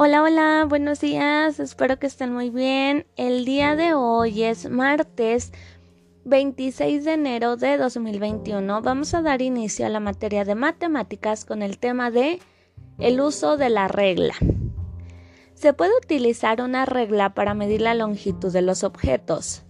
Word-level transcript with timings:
Hola, 0.00 0.22
hola, 0.22 0.64
buenos 0.68 1.00
días, 1.00 1.58
espero 1.58 1.98
que 1.98 2.06
estén 2.06 2.32
muy 2.32 2.50
bien. 2.50 3.04
El 3.16 3.44
día 3.44 3.74
de 3.74 3.94
hoy 3.94 4.44
es 4.44 4.70
martes 4.70 5.50
26 6.24 7.04
de 7.04 7.14
enero 7.14 7.56
de 7.56 7.76
2021. 7.78 8.80
Vamos 8.80 9.12
a 9.14 9.22
dar 9.22 9.42
inicio 9.42 9.86
a 9.86 9.88
la 9.88 9.98
materia 9.98 10.44
de 10.44 10.54
matemáticas 10.54 11.44
con 11.44 11.62
el 11.62 11.78
tema 11.78 12.12
de 12.12 12.38
el 13.00 13.20
uso 13.20 13.56
de 13.56 13.70
la 13.70 13.88
regla. 13.88 14.34
Se 15.54 15.72
puede 15.72 15.96
utilizar 15.96 16.62
una 16.62 16.86
regla 16.86 17.34
para 17.34 17.54
medir 17.54 17.80
la 17.80 17.94
longitud 17.94 18.52
de 18.52 18.62
los 18.62 18.84
objetos. 18.84 19.64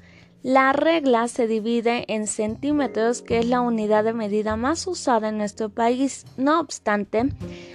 La 0.49 0.73
regla 0.73 1.29
se 1.29 1.47
divide 1.47 2.07
en 2.09 2.27
centímetros, 2.27 3.21
que 3.21 3.39
es 3.39 3.45
la 3.45 3.61
unidad 3.61 4.03
de 4.03 4.15
medida 4.15 4.57
más 4.57 4.87
usada 4.87 5.29
en 5.29 5.37
nuestro 5.37 5.69
país. 5.69 6.25
No 6.39 6.59
obstante, 6.59 7.29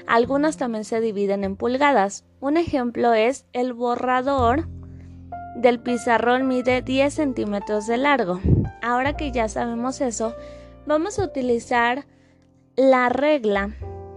algunas 0.08 0.58
también 0.58 0.84
se 0.84 1.00
dividen 1.00 1.44
en 1.44 1.56
pulgadas. 1.56 2.26
Un 2.40 2.58
ejemplo 2.58 3.14
es 3.14 3.46
el 3.54 3.74
borrador 3.74 4.68
del 5.56 5.82
pizarrón 5.82 6.48
mide 6.48 6.82
10 6.82 7.14
centímetros 7.14 7.86
de 7.86 7.98
largo. 7.98 8.40
Ahora 8.82 9.16
que 9.16 9.32
ya 9.32 9.48
sabemos 9.50 10.02
eso, 10.02 10.34
vamos 10.88 11.20
a 11.20 11.26
utilizar 11.26 12.08
la 12.76 13.10
regla 13.10 13.70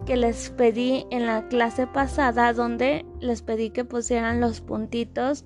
que 0.07 0.17
les 0.17 0.49
pedí 0.49 1.05
en 1.11 1.27
la 1.27 1.47
clase 1.49 1.87
pasada 1.87 2.55
donde 2.55 3.05
les 3.21 3.43
pedí 3.43 3.69
que 3.69 3.85
pusieran 3.85 4.41
los 4.41 4.63
puntitos 4.63 5.45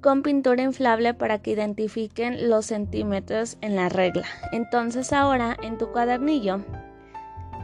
con 0.00 0.22
pintura 0.22 0.62
inflable 0.62 1.14
para 1.14 1.40
que 1.40 1.52
identifiquen 1.52 2.48
los 2.48 2.66
centímetros 2.66 3.58
en 3.60 3.76
la 3.76 3.88
regla. 3.88 4.26
Entonces 4.52 5.12
ahora 5.12 5.56
en 5.62 5.78
tu 5.78 5.90
cuadernillo 5.90 6.64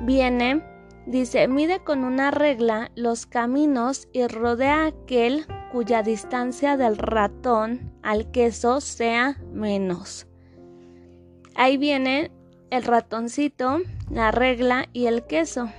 viene, 0.03 0.63
dice, 1.07 1.49
mide 1.49 1.81
con 1.81 2.05
una 2.05 2.31
regla 2.31 2.91
los 2.95 3.27
caminos 3.27 4.09
y 4.13 4.27
rodea 4.27 4.87
aquel 4.87 5.47
cuya 5.73 6.03
distancia 6.03 6.77
del 6.77 6.97
ratón 6.97 7.93
al 8.03 8.31
queso 8.31 8.81
sea 8.81 9.39
menos. 9.53 10.27
Ahí 11.55 11.77
viene 11.77 12.31
el 12.71 12.83
ratoncito, 12.83 13.81
la 14.11 14.31
regla 14.31 14.89
y 14.93 15.07
el 15.07 15.25
queso. 15.25 15.71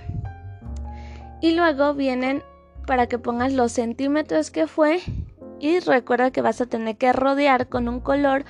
Y 1.40 1.52
luego 1.52 1.94
vienen 1.94 2.42
para 2.86 3.06
que 3.06 3.18
pongas 3.18 3.52
los 3.52 3.72
centímetros 3.72 4.50
que 4.50 4.66
fue 4.66 5.00
y 5.60 5.80
recuerda 5.80 6.30
que 6.30 6.42
vas 6.42 6.60
a 6.60 6.66
tener 6.66 6.96
que 6.96 7.12
rodear 7.12 7.68
con 7.68 7.88
un 7.88 8.00
color 8.00 8.44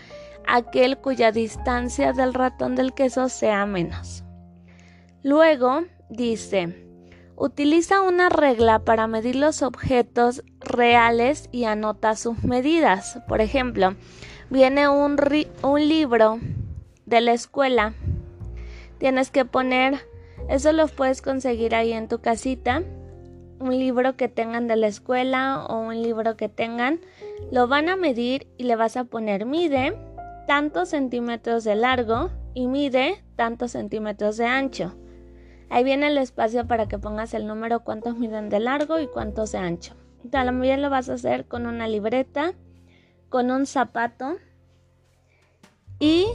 aquel 0.46 0.98
cuya 0.98 1.32
distancia 1.32 2.12
del 2.12 2.34
ratón 2.34 2.74
del 2.74 2.94
queso 2.94 3.28
sea 3.28 3.66
menos. 3.66 4.24
Luego 5.22 5.84
dice, 6.08 6.86
utiliza 7.36 8.00
una 8.00 8.28
regla 8.28 8.80
para 8.80 9.06
medir 9.06 9.36
los 9.36 9.62
objetos 9.62 10.42
reales 10.60 11.48
y 11.52 11.64
anota 11.64 12.16
sus 12.16 12.42
medidas. 12.44 13.20
Por 13.28 13.40
ejemplo, 13.40 13.94
viene 14.50 14.88
un, 14.88 15.16
un 15.62 15.88
libro 15.88 16.38
de 17.04 17.20
la 17.20 17.32
escuela. 17.32 17.94
Tienes 18.98 19.30
que 19.30 19.44
poner, 19.44 19.98
eso 20.48 20.72
lo 20.72 20.88
puedes 20.88 21.22
conseguir 21.22 21.74
ahí 21.74 21.92
en 21.92 22.08
tu 22.08 22.20
casita 22.20 22.82
un 23.60 23.78
libro 23.78 24.16
que 24.16 24.28
tengan 24.28 24.68
de 24.68 24.76
la 24.76 24.86
escuela 24.86 25.64
o 25.68 25.78
un 25.78 26.02
libro 26.02 26.36
que 26.36 26.48
tengan, 26.48 27.00
lo 27.50 27.68
van 27.68 27.88
a 27.88 27.96
medir 27.96 28.46
y 28.56 28.64
le 28.64 28.76
vas 28.76 28.96
a 28.96 29.04
poner 29.04 29.46
mide 29.46 29.96
tantos 30.46 30.90
centímetros 30.90 31.64
de 31.64 31.74
largo 31.74 32.30
y 32.54 32.66
mide 32.66 33.22
tantos 33.36 33.72
centímetros 33.72 34.36
de 34.36 34.46
ancho. 34.46 34.94
Ahí 35.70 35.84
viene 35.84 36.06
el 36.06 36.18
espacio 36.18 36.66
para 36.66 36.88
que 36.88 36.98
pongas 36.98 37.34
el 37.34 37.46
número 37.46 37.80
cuántos 37.80 38.16
miden 38.16 38.48
de 38.48 38.60
largo 38.60 38.98
y 39.00 39.06
cuántos 39.06 39.52
de 39.52 39.58
ancho. 39.58 39.94
También 40.30 40.82
lo 40.82 40.90
vas 40.90 41.08
a 41.08 41.14
hacer 41.14 41.46
con 41.46 41.66
una 41.66 41.86
libreta, 41.86 42.54
con 43.28 43.50
un 43.50 43.66
zapato 43.66 44.36
y 45.98 46.26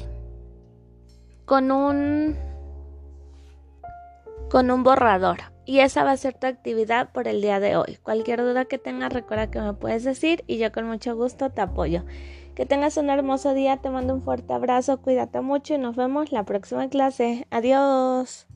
con 1.45 1.71
un 1.71 2.37
con 4.49 4.69
un 4.69 4.83
borrador. 4.83 5.52
Y 5.65 5.79
esa 5.79 6.03
va 6.03 6.11
a 6.11 6.17
ser 6.17 6.33
tu 6.33 6.47
actividad 6.47 7.11
por 7.11 7.27
el 7.27 7.41
día 7.41 7.59
de 7.59 7.77
hoy. 7.77 7.97
Cualquier 8.03 8.41
duda 8.41 8.65
que 8.65 8.77
tengas, 8.77 9.13
recuerda 9.13 9.49
que 9.49 9.61
me 9.61 9.73
puedes 9.73 10.03
decir 10.03 10.43
y 10.47 10.57
yo 10.57 10.71
con 10.71 10.87
mucho 10.87 11.15
gusto 11.15 11.51
te 11.51 11.61
apoyo. 11.61 12.03
Que 12.55 12.65
tengas 12.65 12.97
un 12.97 13.09
hermoso 13.09 13.53
día, 13.53 13.77
te 13.77 13.89
mando 13.89 14.13
un 14.13 14.21
fuerte 14.21 14.53
abrazo, 14.53 15.01
cuídate 15.01 15.41
mucho 15.41 15.73
y 15.73 15.77
nos 15.77 15.95
vemos 15.95 16.31
la 16.31 16.43
próxima 16.43 16.89
clase. 16.89 17.47
Adiós. 17.49 18.52